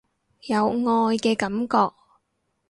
[0.47, 1.93] 有愛嘅感覺